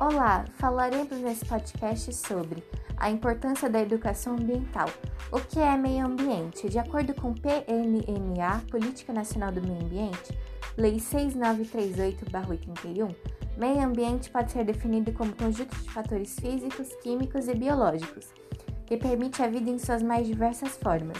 Olá, 0.00 0.44
falaremos 0.54 1.20
nesse 1.20 1.44
podcast 1.44 2.10
sobre 2.14 2.64
a 2.96 3.10
importância 3.10 3.68
da 3.68 3.82
educação 3.82 4.32
ambiental. 4.32 4.88
O 5.30 5.38
que 5.38 5.58
é 5.58 5.76
meio 5.76 6.06
ambiente? 6.06 6.70
De 6.70 6.78
acordo 6.78 7.12
com 7.12 7.34
PNMA, 7.34 8.62
Política 8.70 9.12
Nacional 9.12 9.52
do 9.52 9.60
Meio 9.60 9.84
Ambiente, 9.84 10.32
Lei 10.74 10.96
6938-81, 10.96 13.14
meio 13.58 13.84
ambiente 13.84 14.30
pode 14.30 14.52
ser 14.52 14.64
definido 14.64 15.12
como 15.12 15.36
conjunto 15.36 15.76
de 15.76 15.90
fatores 15.90 16.34
físicos, 16.40 16.88
químicos 17.02 17.46
e 17.46 17.54
biológicos 17.54 18.32
que 18.86 18.96
permite 18.96 19.42
a 19.42 19.48
vida 19.48 19.68
em 19.68 19.78
suas 19.78 20.02
mais 20.02 20.26
diversas 20.26 20.78
formas. 20.78 21.18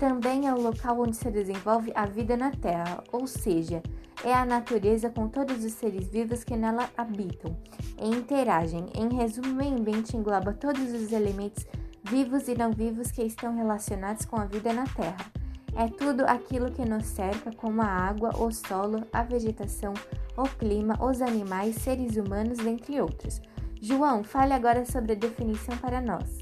Também 0.00 0.48
é 0.48 0.52
o 0.52 0.60
local 0.60 1.00
onde 1.00 1.14
se 1.14 1.30
desenvolve 1.30 1.92
a 1.94 2.06
vida 2.06 2.36
na 2.36 2.50
Terra, 2.50 3.04
ou 3.12 3.28
seja, 3.28 3.80
é 4.24 4.32
a 4.32 4.44
natureza 4.44 5.10
com 5.10 5.28
todos 5.28 5.64
os 5.64 5.72
seres 5.72 6.08
vivos 6.08 6.42
que 6.42 6.56
nela 6.56 6.88
habitam 6.96 7.56
e 8.00 8.08
interagem. 8.08 8.86
Em 8.94 9.14
resumo, 9.14 9.50
o 9.50 9.54
meio 9.54 9.76
ambiente 9.76 10.16
engloba 10.16 10.52
todos 10.52 10.92
os 10.92 11.12
elementos 11.12 11.66
vivos 12.02 12.48
e 12.48 12.54
não 12.54 12.72
vivos 12.72 13.10
que 13.10 13.22
estão 13.22 13.54
relacionados 13.56 14.24
com 14.24 14.36
a 14.36 14.44
vida 14.44 14.72
na 14.72 14.84
Terra. 14.84 15.30
É 15.76 15.88
tudo 15.88 16.24
aquilo 16.24 16.70
que 16.70 16.84
nos 16.84 17.04
cerca, 17.04 17.52
como 17.52 17.82
a 17.82 17.86
água, 17.86 18.30
o 18.38 18.50
solo, 18.50 19.06
a 19.12 19.22
vegetação, 19.22 19.92
o 20.36 20.44
clima, 20.44 20.96
os 21.04 21.20
animais, 21.20 21.76
seres 21.76 22.16
humanos, 22.16 22.58
dentre 22.58 23.00
outros. 23.00 23.42
João, 23.82 24.24
fale 24.24 24.54
agora 24.54 24.86
sobre 24.86 25.12
a 25.12 25.16
definição 25.16 25.76
para 25.76 26.00
nós. 26.00 26.38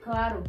Claro, 0.00 0.44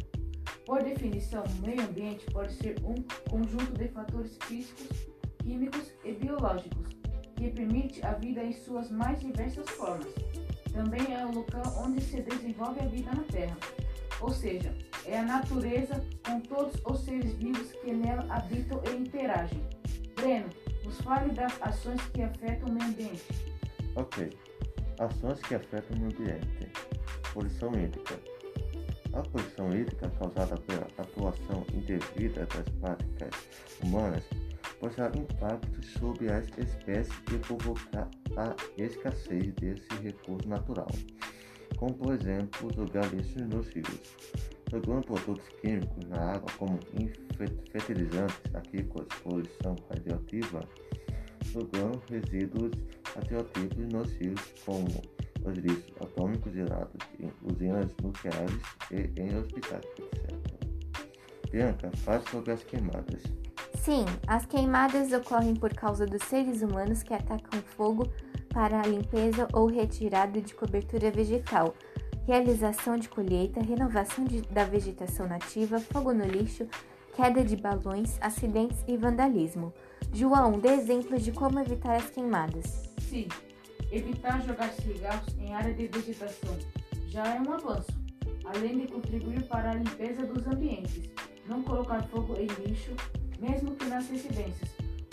por 0.64 0.82
definição, 0.82 1.42
o 1.42 1.66
meio 1.66 1.82
ambiente 1.82 2.26
pode 2.26 2.52
ser 2.52 2.76
um 2.84 2.94
conjunto 3.28 3.72
de 3.72 3.88
fatores 3.88 4.38
físicos 4.44 5.08
químicos 5.48 5.94
e 6.04 6.12
biológicos, 6.12 6.90
que 7.34 7.48
permite 7.48 8.04
a 8.04 8.12
vida 8.12 8.44
em 8.44 8.52
suas 8.52 8.90
mais 8.90 9.18
diversas 9.18 9.66
formas. 9.70 10.12
Também 10.74 11.14
é 11.14 11.24
o 11.24 11.32
local 11.32 11.64
onde 11.78 12.02
se 12.02 12.20
desenvolve 12.20 12.80
a 12.80 12.86
vida 12.86 13.10
na 13.12 13.22
Terra, 13.24 13.56
ou 14.20 14.28
seja, 14.28 14.76
é 15.06 15.18
a 15.18 15.22
natureza 15.22 16.04
com 16.26 16.38
todos 16.40 16.74
os 16.84 17.00
seres 17.00 17.32
vivos 17.32 17.72
que 17.72 17.92
nela 17.92 18.26
habitam 18.28 18.82
e 18.84 18.96
interagem. 18.96 19.62
Breno, 20.16 20.50
nos 20.84 21.00
fale 21.00 21.32
das 21.32 21.62
ações 21.62 22.02
que 22.08 22.20
afetam 22.20 22.68
o 22.68 22.72
meio 22.72 22.90
ambiente. 22.90 23.24
Ok. 23.96 24.30
Ações 24.98 25.40
que 25.40 25.54
afetam 25.54 25.96
o 25.96 26.00
meio 26.00 26.12
ambiente. 26.12 26.70
Poluição 27.32 27.72
hídrica. 27.72 28.20
A 29.12 29.22
poluição 29.22 29.74
hídrica 29.74 30.10
causada 30.18 30.56
pela 30.58 30.86
atuação 30.98 31.64
indevida 31.72 32.46
das 32.46 32.68
práticas 32.80 33.30
humanas 33.82 34.24
causar 34.80 35.14
impactos 35.16 35.86
sobre 35.92 36.30
as 36.30 36.46
espécies 36.58 37.14
e 37.32 37.38
provocar 37.38 38.08
a 38.36 38.54
escassez 38.76 39.52
desse 39.54 39.88
recurso 40.02 40.48
natural, 40.48 40.88
como 41.76 41.94
por 41.94 42.14
exemplo 42.14 42.72
jogar 42.74 43.06
lixo 43.12 43.40
nocivos, 43.46 44.00
jogando 44.70 45.04
produtos 45.06 45.48
químicos 45.60 46.04
na 46.08 46.34
água 46.34 46.50
como 46.58 46.78
fertilizantes 47.72 48.54
agrícolas, 48.54 49.08
poluição 49.22 49.76
radioativa, 49.90 50.60
jogando 51.52 52.00
resíduos 52.10 52.72
radioativos 53.14 53.88
nocivos 53.92 54.54
como 54.64 55.02
os 55.44 55.56
lixos 55.58 55.92
atômicos 56.00 56.52
gerados 56.52 56.96
em 57.20 57.30
usinas 57.42 57.94
nucleares 58.02 58.60
e 58.90 59.20
em 59.20 59.36
hospitais, 59.36 59.84
etc. 59.98 60.58
Bianca, 61.50 61.90
fale 61.96 62.22
sobre 62.28 62.52
as 62.52 62.62
queimadas. 62.62 63.22
Sim, 63.82 64.04
as 64.26 64.44
queimadas 64.44 65.12
ocorrem 65.12 65.54
por 65.54 65.72
causa 65.72 66.04
dos 66.04 66.22
seres 66.24 66.62
humanos 66.62 67.02
que 67.02 67.14
atacam 67.14 67.60
fogo 67.62 68.06
para 68.52 68.80
a 68.80 68.86
limpeza 68.86 69.48
ou 69.52 69.66
retirada 69.66 70.40
de 70.40 70.54
cobertura 70.54 71.10
vegetal, 71.10 71.74
realização 72.26 72.98
de 72.98 73.08
colheita, 73.08 73.62
renovação 73.62 74.24
de, 74.24 74.42
da 74.42 74.64
vegetação 74.64 75.26
nativa, 75.26 75.78
fogo 75.78 76.12
no 76.12 76.24
lixo, 76.24 76.66
queda 77.14 77.42
de 77.42 77.56
balões, 77.56 78.18
acidentes 78.20 78.84
e 78.86 78.96
vandalismo. 78.96 79.72
João, 80.12 80.58
dê 80.58 80.68
exemplos 80.68 81.22
de 81.22 81.32
como 81.32 81.58
evitar 81.58 81.96
as 81.96 82.10
queimadas. 82.10 82.90
Sim, 83.00 83.28
evitar 83.90 84.42
jogar 84.42 84.70
cigarros 84.72 85.34
em 85.38 85.54
área 85.54 85.72
de 85.72 85.86
vegetação 85.86 86.56
já 87.08 87.26
é 87.34 87.40
um 87.40 87.52
avanço, 87.52 87.90
além 88.44 88.78
de 88.78 88.92
contribuir 88.92 89.42
para 89.44 89.70
a 89.70 89.74
limpeza 89.74 90.26
dos 90.26 90.46
ambientes. 90.46 91.10
Não 91.46 91.62
colocar 91.62 92.02
fogo 92.08 92.36
em 92.36 92.46
lixo, 92.62 92.92
mesmo 93.40 93.74
que 93.74 93.86
nas 93.86 94.08
residências 94.08 94.70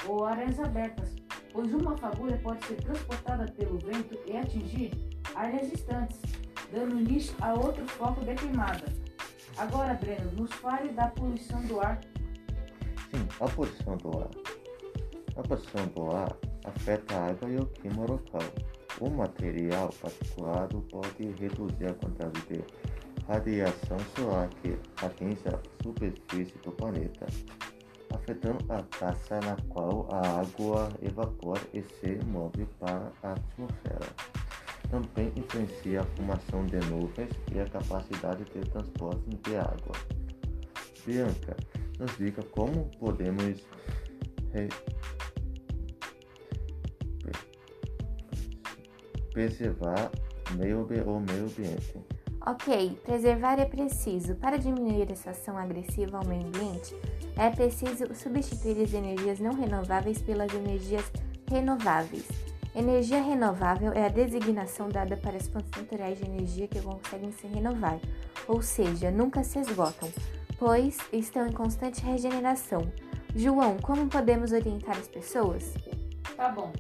ou 0.08 0.26
áreas 0.26 0.60
abertas, 0.60 1.16
pois 1.52 1.74
uma 1.74 1.98
fagulha 1.98 2.38
pode 2.40 2.66
ser 2.66 2.76
transportada 2.76 3.50
pelo 3.54 3.80
vento 3.80 4.20
e 4.28 4.36
atingir 4.36 4.92
áreas 5.34 5.72
distantes, 5.72 6.20
dando 6.72 7.00
início 7.00 7.34
a 7.40 7.54
outro 7.54 7.88
foco 7.88 8.24
de 8.26 8.36
queimada. 8.36 8.86
Agora, 9.58 9.94
Breno, 9.94 10.32
nos 10.34 10.52
fale 10.52 10.90
da 10.90 11.08
poluição 11.08 11.62
do 11.62 11.80
ar. 11.80 12.02
Sim, 13.10 13.26
a 13.40 13.48
poluição 13.48 13.96
do 13.98 14.18
ar. 14.20 14.30
A 15.38 15.44
poluição 15.44 15.88
do 15.88 16.12
ar 16.12 16.55
afeta 16.68 17.16
a 17.16 17.30
água 17.30 17.50
e 17.50 17.58
o 17.58 17.66
clima 17.66 18.06
local. 18.06 18.44
O 19.00 19.10
material 19.10 19.90
particulado 20.02 20.82
pode 20.90 21.24
reduzir 21.40 21.88
a 21.88 21.94
quantidade 21.94 22.42
de 22.48 22.64
radiação 23.28 23.98
solar 24.16 24.50
que 24.62 24.78
atinge 25.04 25.42
a 25.48 25.60
superfície 25.84 26.58
do 26.60 26.72
planeta 26.72 27.26
afetando 28.16 28.58
a 28.70 28.82
taxa 28.84 29.40
na 29.42 29.56
qual 29.70 30.08
a 30.12 30.42
água 30.42 30.90
evapora 31.02 31.62
e 31.74 31.82
se 31.82 32.24
move 32.26 32.66
para 32.80 33.12
a 33.24 33.34
atmosfera. 33.34 34.08
Também 34.90 35.32
influencia 35.36 36.02
a 36.02 36.04
formação 36.04 36.66
de 36.66 36.78
nuvens 36.88 37.30
e 37.54 37.60
a 37.60 37.66
capacidade 37.66 38.44
de 38.46 38.62
transporte 38.70 39.30
de 39.44 39.56
água. 39.58 39.96
Bianca, 41.06 41.56
nos 42.00 42.18
diga 42.18 42.42
como 42.52 42.90
podemos 43.00 43.64
preservar 49.36 50.10
meio, 50.52 50.84
o 50.84 51.20
meio 51.20 51.46
ambiente. 51.46 52.00
Ok, 52.48 52.98
preservar 53.04 53.60
é 53.60 53.66
preciso. 53.66 54.36
Para 54.36 54.58
diminuir 54.58 55.12
essa 55.12 55.32
ação 55.32 55.58
agressiva 55.58 56.18
ao 56.18 56.26
meio 56.26 56.48
ambiente, 56.48 56.96
é 57.36 57.50
preciso 57.50 58.16
substituir 58.16 58.82
as 58.82 58.94
energias 58.94 59.40
não 59.40 59.54
renováveis 59.54 60.22
pelas 60.22 60.54
energias 60.54 61.12
renováveis. 61.52 62.28
Energia 62.74 63.22
renovável 63.22 63.92
é 63.94 64.06
a 64.06 64.10
designação 64.10 64.88
dada 64.88 65.18
para 65.18 65.38
as 65.38 65.48
fontes 65.48 65.72
naturais 65.76 66.18
de 66.18 66.26
energia 66.26 66.68
que 66.68 66.82
conseguem 66.82 67.32
se 67.32 67.48
renovar, 67.48 68.00
ou 68.48 68.62
seja, 68.62 69.12
nunca 69.12 69.44
se 69.44 69.60
esgotam, 69.60 70.10
pois 70.58 70.98
estão 71.12 71.48
em 71.48 71.52
constante 71.52 72.02
regeneração. 72.02 72.82
João, 73.34 73.78
como 73.82 74.08
podemos 74.08 74.52
orientar 74.52 74.98
as 74.98 75.08
pessoas? 75.08 75.74
Tá 76.36 76.50
bom. 76.50 76.72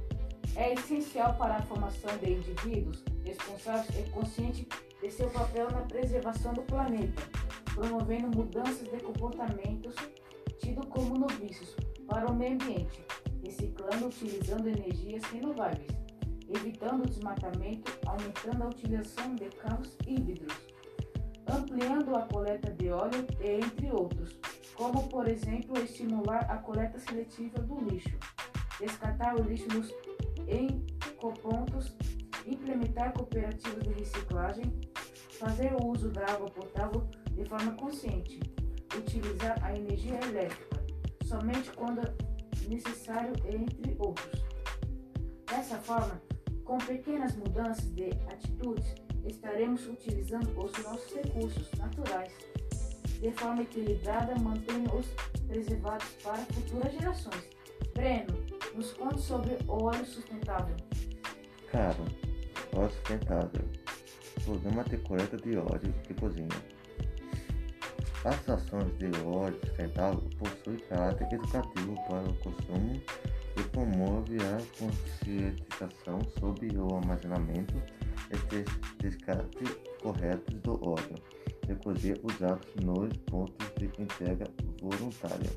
É 0.55 0.73
essencial 0.73 1.33
para 1.35 1.57
a 1.57 1.61
formação 1.63 2.15
de 2.17 2.31
indivíduos 2.31 3.03
responsáveis 3.25 3.89
e 3.99 4.09
conscientes 4.09 4.65
de 5.01 5.11
seu 5.11 5.29
papel 5.29 5.69
na 5.69 5.81
preservação 5.81 6.53
do 6.53 6.61
planeta, 6.61 7.21
promovendo 7.73 8.27
mudanças 8.35 8.89
de 8.89 8.97
comportamentos 9.01 9.95
tido 10.59 10.87
como 10.87 11.17
novícios 11.17 11.75
para 12.07 12.31
o 12.31 12.33
meio 12.33 12.53
ambiente, 12.53 13.05
reciclando 13.43 14.07
utilizando 14.07 14.67
energias 14.67 15.23
renováveis, 15.25 15.91
evitando 16.47 17.03
o 17.03 17.07
desmatamento, 17.07 17.91
aumentando 18.05 18.63
a 18.63 18.67
utilização 18.67 19.35
de 19.35 19.45
carros 19.49 19.97
híbridos, 20.07 20.53
ampliando 21.47 22.15
a 22.15 22.21
coleta 22.21 22.71
de 22.71 22.89
óleo, 22.89 23.27
entre 23.41 23.91
outros, 23.91 24.39
como 24.73 25.07
por 25.09 25.27
exemplo 25.27 25.77
estimular 25.83 26.49
a 26.49 26.57
coleta 26.57 26.97
seletiva 26.97 27.59
do 27.59 27.77
lixo, 27.89 28.17
descartar 28.79 29.35
o 29.35 29.43
lixo 29.43 29.67
nos 29.67 29.91
ecopontos, 30.47 31.95
implementar 32.45 33.13
cooperativas 33.13 33.83
de 33.83 33.93
reciclagem, 33.93 34.73
fazer 35.39 35.73
o 35.73 35.87
uso 35.87 36.09
da 36.09 36.25
água 36.25 36.49
potável 36.49 37.07
de 37.31 37.45
forma 37.45 37.73
consciente 37.73 38.39
utilizar 38.97 39.57
a 39.63 39.75
energia 39.75 40.19
elétrica 40.23 40.85
somente 41.25 41.71
quando 41.71 42.01
necessário, 42.67 43.33
entre 43.45 43.95
outros. 43.99 44.43
Dessa 45.49 45.77
forma, 45.77 46.21
com 46.63 46.77
pequenas 46.77 47.35
mudanças 47.35 47.93
de 47.93 48.11
atitudes, 48.31 48.95
estaremos 49.25 49.87
utilizando 49.87 50.49
os 50.57 50.71
nossos 50.83 51.13
recursos 51.13 51.71
naturais 51.77 52.31
de 53.19 53.31
forma 53.31 53.61
equilibrada, 53.61 54.35
mantendo-os 54.39 55.07
preservados 55.47 56.07
para 56.23 56.45
futuras 56.45 56.93
gerações. 56.93 57.49
Breno, 57.93 58.33
nos 58.75 58.93
conte 58.93 59.21
sobre 59.21 59.57
o 59.67 59.83
óleo 59.83 60.05
sustentável. 60.05 60.75
Caro, 61.71 62.05
óleo 62.75 62.91
sustentável. 62.91 63.65
Programa 64.43 64.83
de 64.83 64.97
coleta 64.97 65.37
de 65.37 65.57
óleo 65.57 65.93
de 66.07 66.13
cozinha 66.13 66.75
as 68.25 68.49
ações 68.49 68.91
de 68.97 69.05
óleo 69.23 69.59
sustentável 69.63 70.23
possuem 70.39 70.79
caráter 70.89 71.31
educativo 71.31 71.95
para 72.07 72.27
o 72.27 72.33
consumo 72.37 72.99
e 73.55 73.63
promove 73.69 74.37
a 74.37 74.57
conscientização 74.79 76.19
sobre 76.39 76.75
o 76.75 76.95
armazenamento 76.95 77.75
descarte 78.97 79.63
corretos 80.01 80.55
do 80.61 80.73
óleo 80.83 81.15
de 81.67 81.75
cozinha 81.75 82.15
usados 82.23 82.67
nos 82.83 83.15
pontos 83.29 83.71
de 83.77 83.85
entrega 84.01 84.47
voluntária. 84.81 85.51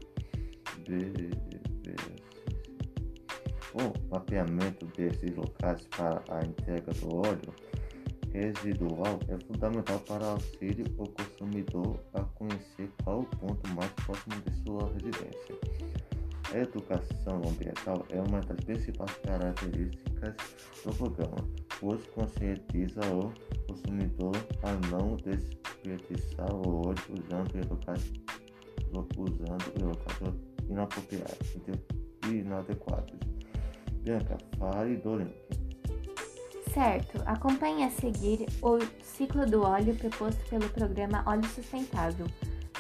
O 3.80 4.12
mapeamento 4.12 4.86
desses 4.96 5.36
locais 5.36 5.86
para 5.96 6.20
a 6.30 6.44
entrega 6.44 6.92
do 6.94 7.16
óleo 7.16 7.54
residual 8.32 9.20
é 9.28 9.38
fundamental 9.46 10.00
para 10.00 10.26
auxílio 10.26 10.84
ao 10.98 11.06
consumidor 11.06 12.00
a 12.14 12.22
conhecer 12.22 12.90
qual 13.04 13.20
o 13.20 13.26
ponto 13.36 13.68
mais 13.70 13.90
próximo 13.92 14.34
de 14.42 14.52
sua 14.64 14.92
residência. 14.92 15.54
A 16.52 16.58
educação 16.58 17.36
ambiental 17.46 18.04
é 18.10 18.20
uma 18.20 18.40
das 18.40 18.58
principais 18.64 19.12
características 19.18 20.34
do 20.84 20.94
programa, 20.94 21.48
pois 21.78 22.04
conscientiza 22.08 23.00
o 23.14 23.32
consumidor 23.66 24.34
a 24.62 24.72
não 24.88 25.14
desperdiçar 25.16 26.52
o 26.52 26.88
óleo 26.88 26.98
usando 27.12 27.70
locais, 27.70 28.12
usando 28.92 29.84
locais 29.84 30.34
inapropriados 30.68 31.56
e 32.26 32.38
inadequados. 32.38 33.27
Bianca, 34.08 34.38
fale 34.58 34.96
do 34.96 35.16
link. 35.16 35.34
Certo, 36.72 37.22
acompanhe 37.26 37.84
a 37.84 37.90
seguir 37.90 38.46
o 38.62 38.78
ciclo 39.02 39.44
do 39.44 39.60
óleo 39.62 39.94
proposto 39.96 40.42
pelo 40.48 40.66
programa 40.70 41.22
Óleo 41.26 41.44
Sustentável. 41.44 42.26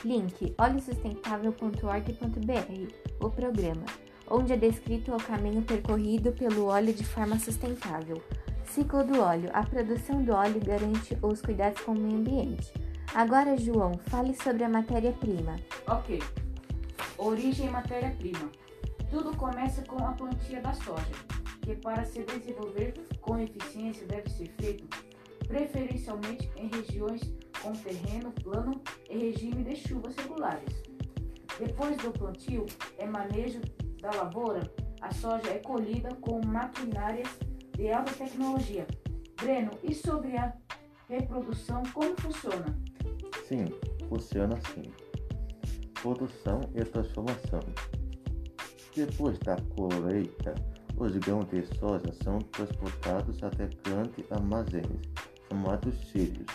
Link 0.02 0.54
oleosustentável.org.br, 0.58 2.94
o 3.20 3.30
programa, 3.30 3.84
onde 4.30 4.54
é 4.54 4.56
descrito 4.56 5.14
o 5.14 5.22
caminho 5.22 5.60
percorrido 5.60 6.32
pelo 6.32 6.64
óleo 6.66 6.94
de 6.94 7.04
forma 7.04 7.38
sustentável. 7.38 8.22
Ciclo 8.64 9.04
do 9.04 9.20
óleo. 9.20 9.50
A 9.52 9.62
produção 9.64 10.22
do 10.22 10.32
óleo 10.32 10.58
garante 10.64 11.18
os 11.20 11.42
cuidados 11.42 11.82
com 11.82 11.92
o 11.92 11.98
meio 11.98 12.16
ambiente. 12.16 12.72
Agora, 13.14 13.54
João, 13.58 13.92
fale 14.06 14.34
sobre 14.34 14.64
a 14.64 14.68
matéria-prima. 14.68 15.56
Ok. 15.86 16.22
Origem 17.18 17.66
e 17.66 17.70
matéria-prima. 17.70 18.50
Tudo 19.10 19.36
começa 19.36 19.82
com 19.82 20.04
a 20.06 20.12
plantia 20.12 20.60
da 20.60 20.72
soja, 20.74 21.12
que 21.62 21.74
para 21.76 22.04
se 22.04 22.22
desenvolver 22.24 22.94
com 23.20 23.38
eficiência 23.38 24.06
deve 24.06 24.28
ser 24.28 24.48
feito 24.58 24.86
preferencialmente 25.46 26.50
em 26.56 26.68
regiões 26.68 27.22
com 27.62 27.72
terreno 27.72 28.30
plano 28.32 28.80
e 29.08 29.16
regime 29.16 29.64
de 29.64 29.76
chuvas 29.76 30.14
regulares. 30.16 30.82
Depois 31.58 31.96
do 31.96 32.12
plantio 32.12 32.66
e 32.98 33.06
manejo 33.06 33.60
da 34.00 34.10
lavoura, 34.10 34.70
a 35.00 35.12
soja 35.12 35.50
é 35.50 35.58
colhida 35.58 36.14
com 36.16 36.44
maquinárias 36.44 37.28
de 37.74 37.90
alta 37.90 38.12
tecnologia. 38.12 38.86
Breno, 39.36 39.70
e 39.82 39.94
sobre 39.94 40.36
a 40.36 40.54
reprodução, 41.08 41.82
como 41.94 42.14
funciona? 42.20 42.66
Sim, 43.46 43.64
funciona 44.08 44.56
assim. 44.56 44.82
Produção 46.02 46.60
e 46.74 46.84
transformação. 46.84 47.60
Depois 48.98 49.38
da 49.38 49.54
colheita, 49.76 50.56
os 50.96 51.16
grãos 51.18 51.48
de 51.50 51.64
soja 51.78 52.12
são 52.24 52.40
transportados 52.40 53.40
até 53.44 53.70
grandes 53.84 54.24
armazéns, 54.32 54.90
chamados 55.48 55.94
cílios. 56.10 56.48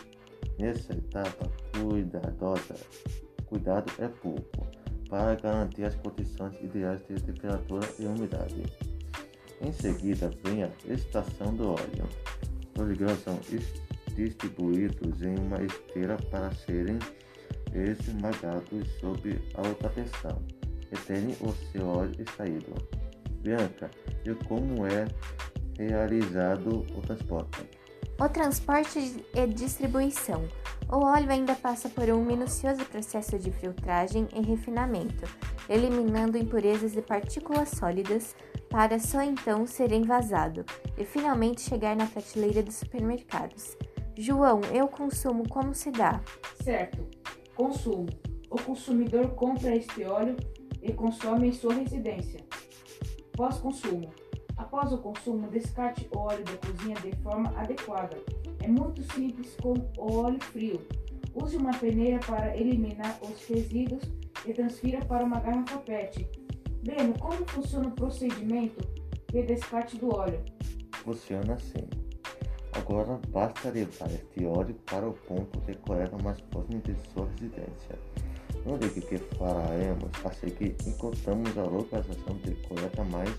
Nessa 0.59 0.91
etapa, 0.91 1.49
cuidadosa, 1.71 2.75
cuidado 3.45 3.89
é 3.97 4.09
pouco, 4.09 4.67
para 5.09 5.35
garantir 5.35 5.85
as 5.85 5.95
condições 5.95 6.53
ideais 6.61 7.01
de 7.07 7.15
temperatura 7.23 7.87
e 7.97 8.07
umidade. 8.07 8.61
Em 9.61 9.71
seguida, 9.71 10.29
vem 10.43 10.65
a 10.65 10.69
estação 10.85 11.55
do 11.55 11.69
óleo. 11.69 12.09
Os 12.77 12.97
grãos 12.97 13.19
são 13.19 13.39
distribuídos 14.17 15.21
em 15.21 15.39
uma 15.39 15.63
esteira 15.63 16.17
para 16.29 16.51
serem 16.51 16.99
esmagados 17.73 18.85
sob 18.99 19.41
alta 19.55 19.87
pressão 19.87 20.62
retém 20.93 21.35
o 21.41 21.51
seu 21.71 21.87
óleo 21.87 22.15
extraído. 22.19 22.73
Bianca, 23.41 23.89
e 24.23 24.33
como 24.45 24.85
é 24.85 25.07
realizado 25.77 26.85
o 26.95 27.01
transporte? 27.01 27.69
O 28.19 28.29
transporte 28.29 29.25
e 29.33 29.47
distribuição. 29.47 30.47
O 30.89 31.03
óleo 31.03 31.31
ainda 31.31 31.55
passa 31.55 31.89
por 31.89 32.07
um 32.09 32.23
minucioso 32.23 32.85
processo 32.85 33.39
de 33.39 33.51
filtragem 33.51 34.27
e 34.35 34.41
refinamento, 34.41 35.25
eliminando 35.67 36.37
impurezas 36.37 36.95
e 36.95 37.01
partículas 37.01 37.69
sólidas 37.69 38.35
para 38.69 38.99
só 38.99 39.21
então 39.21 39.65
ser 39.65 39.91
envasado 39.91 40.63
e 40.97 41.03
finalmente 41.03 41.61
chegar 41.61 41.95
na 41.95 42.05
prateleira 42.05 42.61
dos 42.61 42.75
supermercados. 42.75 43.75
João, 44.15 44.61
eu 44.71 44.87
consumo 44.87 45.47
como 45.49 45.73
se 45.73 45.89
dá? 45.89 46.21
Certo, 46.63 47.07
consumo. 47.55 48.07
O 48.49 48.61
consumidor 48.61 49.29
compra 49.31 49.75
este 49.75 50.03
óleo 50.03 50.37
e 50.83 50.91
consome 50.93 51.47
em 51.47 51.53
sua 51.53 51.73
residência. 51.73 52.41
Pós-consumo. 53.31 54.11
Após 54.57 54.91
o 54.93 54.97
consumo, 54.99 55.49
descarte 55.49 56.07
o 56.13 56.19
óleo 56.19 56.43
da 56.43 56.57
cozinha 56.57 56.95
de 57.01 57.11
forma 57.23 57.49
adequada. 57.57 58.17
É 58.61 58.67
muito 58.67 59.01
simples 59.13 59.55
com 59.61 59.73
o 59.97 60.17
óleo 60.19 60.39
frio. 60.41 60.79
Use 61.33 61.57
uma 61.57 61.71
peneira 61.71 62.19
para 62.19 62.55
eliminar 62.55 63.17
os 63.23 63.43
resíduos 63.47 64.03
e 64.45 64.53
transfira 64.53 65.03
para 65.05 65.23
uma 65.23 65.39
garrafa 65.39 65.79
PET. 65.79 66.27
Breno, 66.83 67.17
como 67.17 67.45
funciona 67.47 67.87
o 67.87 67.91
procedimento 67.91 68.87
de 69.31 69.41
descarte 69.41 69.97
do 69.97 70.13
óleo? 70.15 70.43
Funciona 71.03 71.53
assim. 71.53 71.87
Agora 72.73 73.19
basta 73.29 73.69
levar 73.69 74.11
este 74.11 74.45
óleo 74.45 74.75
para 74.85 75.07
o 75.07 75.13
ponto 75.13 75.59
de 75.61 75.75
coleta 75.77 76.17
mais 76.23 76.39
próximo 76.41 76.81
de 76.81 76.95
sua 77.11 77.27
residência. 77.29 77.97
No 78.65 78.77
link 78.77 79.01
que 79.01 79.17
faremos 79.37 80.11
a 80.23 80.31
seguir, 80.31 80.75
encontramos 80.87 81.57
a 81.57 81.63
localização 81.63 82.37
de 82.37 82.55
coleta 82.67 83.03
mais 83.05 83.29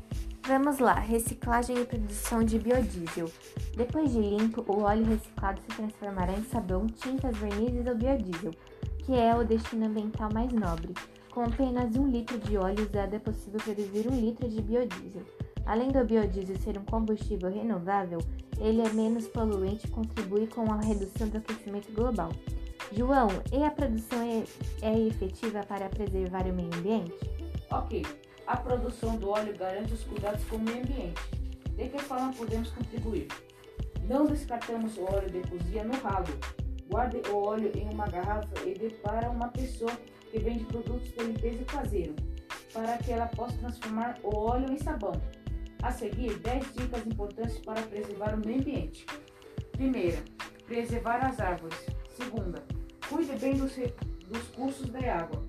Vamos 0.46 0.78
lá, 0.78 0.94
reciclagem 0.94 1.76
e 1.76 1.84
produção 1.84 2.44
de 2.44 2.56
biodiesel. 2.56 3.28
Depois 3.76 4.12
de 4.12 4.20
limpo, 4.20 4.64
o 4.68 4.82
óleo 4.82 5.04
reciclado 5.04 5.60
se 5.60 5.76
transformará 5.76 6.32
em 6.34 6.44
sabão, 6.44 6.86
tintas, 6.86 7.36
vernizes 7.36 7.84
ou 7.84 7.96
biodiesel, 7.96 8.52
que 8.98 9.12
é 9.12 9.34
o 9.34 9.44
destino 9.44 9.86
ambiental 9.86 10.32
mais 10.32 10.52
nobre. 10.52 10.94
Com 11.32 11.42
apenas 11.42 11.96
um 11.96 12.06
litro 12.06 12.38
de 12.38 12.56
óleo 12.56 12.88
usado 12.88 13.16
é 13.16 13.18
possível 13.18 13.58
produzir 13.58 14.06
um 14.08 14.14
litro 14.14 14.48
de 14.48 14.62
biodiesel. 14.62 15.24
Além 15.66 15.90
do 15.90 16.04
biodiesel 16.04 16.56
ser 16.60 16.78
um 16.78 16.84
combustível 16.84 17.50
renovável, 17.50 18.20
ele 18.60 18.82
é 18.82 18.92
menos 18.92 19.26
poluente 19.26 19.88
e 19.88 19.90
contribui 19.90 20.46
com 20.46 20.72
a 20.72 20.80
redução 20.80 21.28
do 21.28 21.38
aquecimento 21.38 21.92
global. 21.92 22.30
João, 22.92 23.26
e 23.52 23.64
a 23.64 23.70
produção 23.72 24.22
é, 24.22 24.44
é 24.80 24.96
efetiva 25.08 25.64
para 25.66 25.88
preservar 25.88 26.46
o 26.46 26.52
meio 26.52 26.72
ambiente? 26.72 27.12
Ok. 27.68 28.06
A 28.46 28.56
produção 28.56 29.16
do 29.16 29.30
óleo 29.30 29.56
garante 29.58 29.92
os 29.92 30.04
cuidados 30.04 30.44
com 30.44 30.56
o 30.56 30.60
meio 30.60 30.78
ambiente. 30.78 31.20
De 31.76 31.88
que 31.88 31.98
forma 31.98 32.32
podemos 32.32 32.70
contribuir? 32.70 33.26
Não 34.08 34.24
descartamos 34.24 34.96
o 34.96 35.02
óleo 35.02 35.28
de 35.28 35.40
cozinha 35.48 35.82
no 35.82 35.94
ralo. 35.94 36.28
Guarde 36.88 37.20
o 37.28 37.36
óleo 37.44 37.72
em 37.74 37.88
uma 37.88 38.06
garrafa 38.06 38.48
e 38.64 38.74
dê 38.74 38.90
para 38.90 39.30
uma 39.30 39.48
pessoa 39.48 39.90
que 40.30 40.38
vende 40.38 40.64
produtos 40.64 41.08
de 41.12 41.24
limpeza 41.24 41.64
caseiro, 41.64 42.14
para 42.72 42.96
que 42.98 43.10
ela 43.10 43.26
possa 43.26 43.56
transformar 43.58 44.16
o 44.22 44.36
óleo 44.36 44.72
em 44.72 44.78
sabão. 44.78 45.20
A 45.82 45.90
seguir, 45.90 46.38
10 46.38 46.74
dicas 46.74 47.04
importantes 47.04 47.58
para 47.58 47.82
preservar 47.82 48.34
o 48.34 48.46
meio 48.46 48.60
ambiente. 48.60 49.04
Primeira, 49.72 50.22
preservar 50.66 51.26
as 51.26 51.40
árvores. 51.40 51.78
Segunda, 52.16 52.62
cuide 53.08 53.36
bem 53.36 53.56
dos, 53.56 53.74
dos 54.28 54.48
cursos 54.54 54.88
de 54.88 55.08
água. 55.08 55.45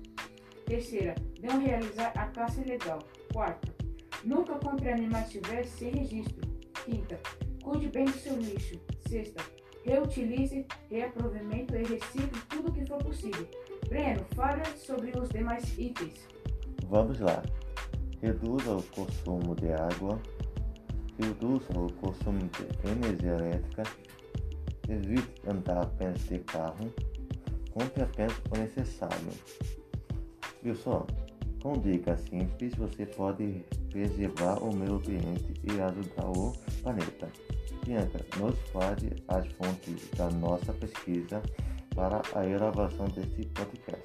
Terceira, 0.68 1.14
não 1.42 1.58
realizar 1.60 2.12
a 2.14 2.26
caça 2.26 2.60
ilegal. 2.60 2.98
Quarta, 3.32 3.74
nunca 4.22 4.54
compre 4.56 4.90
animais 4.90 5.28
silvestres 5.28 5.70
sem 5.70 5.90
registro. 5.92 6.46
Quinta, 6.84 7.18
cuide 7.62 7.88
bem 7.88 8.04
do 8.04 8.12
seu 8.12 8.36
lixo. 8.36 8.78
Sexta, 9.08 9.42
reutilize, 9.82 10.66
reaproveitamento 10.90 11.74
e 11.74 11.84
recicle 11.84 12.40
tudo 12.50 12.68
o 12.68 12.72
que 12.74 12.84
for 12.84 12.98
possível. 12.98 13.48
Breno, 13.88 14.22
fale 14.36 14.62
sobre 14.76 15.18
os 15.18 15.30
demais 15.30 15.64
itens. 15.78 16.28
Vamos 16.90 17.18
lá. 17.18 17.42
Reduza 18.20 18.76
o 18.76 18.82
consumo 18.82 19.54
de 19.54 19.72
água, 19.72 20.20
reduza 21.18 21.72
o 21.80 21.90
consumo 21.94 22.40
de 22.40 22.90
energia 22.90 23.36
elétrica, 23.36 23.84
evite 24.86 25.48
andar 25.48 25.82
apenas 25.84 26.20
de 26.28 26.40
carro, 26.40 26.92
compre 27.72 28.02
apenas 28.02 28.36
o 28.50 28.58
necessário. 28.58 29.32
Viu 30.62 30.74
só? 30.74 31.06
Com 31.62 31.74
dicas 31.74 32.22
simples 32.22 32.74
você 32.74 33.04
pode 33.04 33.62
preservar 33.90 34.62
o 34.62 34.74
meio 34.74 34.94
ambiente 34.94 35.52
e 35.64 35.78
ajudar 35.80 36.30
o 36.30 36.54
planeta. 36.82 37.28
Bianca, 37.84 38.24
nos 38.38 38.58
fale 38.70 39.22
as 39.28 39.46
fontes 39.52 40.08
da 40.16 40.30
nossa 40.30 40.72
pesquisa 40.72 41.42
para 41.94 42.22
a 42.34 42.46
elaboração 42.46 43.06
deste 43.08 43.46
podcast. 43.48 44.02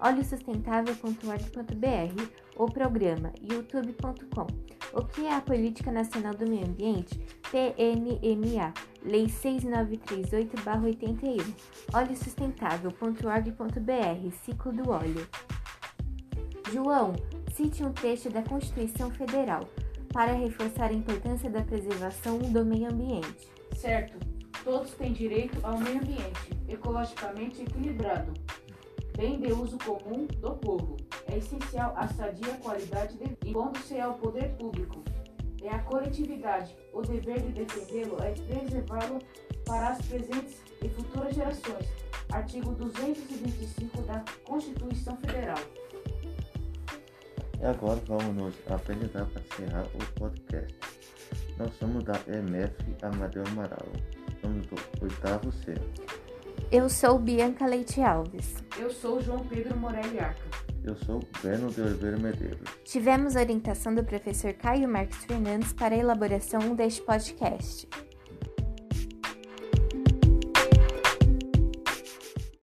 oleosustentável.org.br 0.00 2.30
ou 2.56 2.66
programa 2.66 3.32
youtube.com. 3.40 4.48
O 4.92 5.04
que 5.04 5.24
é 5.26 5.34
a 5.34 5.40
Política 5.40 5.92
Nacional 5.92 6.34
do 6.34 6.48
Meio 6.48 6.66
Ambiente? 6.66 7.16
PNMA, 7.50 8.74
Lei 9.02 9.26
6938-81. 9.26 11.54
oleosustentável.org.br, 11.94 14.30
ciclo 14.44 14.72
do 14.72 14.90
óleo. 14.90 15.28
João, 16.72 17.12
cite 17.54 17.84
um 17.84 17.92
trecho 17.92 18.30
da 18.30 18.42
Constituição 18.42 19.10
Federal 19.10 19.68
para 20.12 20.32
reforçar 20.32 20.90
a 20.90 20.92
importância 20.92 21.48
da 21.50 21.62
preservação 21.62 22.38
do 22.38 22.64
meio 22.64 22.90
ambiente. 22.90 23.48
Certo. 23.76 24.18
Todos 24.64 24.92
têm 24.92 25.12
direito 25.12 25.58
ao 25.62 25.78
meio 25.78 25.98
ambiente 25.98 26.50
ecologicamente 26.68 27.62
equilibrado 27.62 28.32
bem 29.20 29.38
de 29.38 29.52
uso 29.52 29.76
comum 29.76 30.26
do 30.26 30.52
povo. 30.52 30.96
É 31.30 31.36
essencial 31.36 31.92
a 31.94 32.08
sadia 32.08 32.54
qualidade 32.54 33.18
de 33.18 33.24
vida, 33.24 33.36
impondo-se 33.44 34.00
ao 34.00 34.14
poder 34.14 34.48
público. 34.56 35.04
É 35.62 35.68
a 35.68 35.78
coletividade. 35.80 36.74
O 36.94 37.02
dever 37.02 37.38
de 37.42 37.52
defendê-lo 37.52 38.16
é 38.22 38.32
preservá-lo 38.32 39.18
para 39.66 39.90
as 39.90 39.98
presentes 40.06 40.62
e 40.82 40.88
futuras 40.88 41.34
gerações. 41.34 41.86
Artigo 42.32 42.72
225 42.72 44.02
da 44.04 44.24
Constituição 44.44 45.14
Federal. 45.18 45.58
E 47.60 47.66
agora 47.66 48.00
vamos 48.06 48.34
nos 48.34 48.54
apresentar 48.70 49.26
para 49.26 49.42
encerrar 49.42 49.84
o 49.94 50.18
podcast. 50.18 50.74
Nós 51.58 51.70
somos 51.78 52.02
da 52.04 52.18
MF 52.26 52.74
Amadeu 53.02 53.44
Amaral. 53.48 53.86
Somos 54.40 54.66
do 54.66 54.76
oitavo 55.02 55.52
C. 55.52 55.74
Eu 56.72 56.88
sou 56.88 57.18
Bianca 57.18 57.66
Leite 57.66 58.00
Alves. 58.00 58.54
Eu 58.78 58.90
sou 58.90 59.20
João 59.20 59.40
Pedro 59.40 59.76
Morelli 59.76 60.18
Arca. 60.18 60.40
Eu 60.82 60.96
sou 60.96 61.20
Breno 61.42 61.70
de 61.70 61.82
Oliveira 61.82 62.16
Medeiros. 62.16 62.60
Tivemos 62.84 63.36
a 63.36 63.40
orientação 63.40 63.94
do 63.94 64.02
professor 64.02 64.54
Caio 64.54 64.88
Marques 64.88 65.22
Fernandes 65.26 65.74
para 65.74 65.94
a 65.94 65.98
elaboração 65.98 66.74
deste 66.74 67.02
podcast. 67.02 67.86